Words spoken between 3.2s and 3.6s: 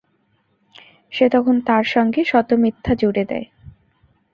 দেয়।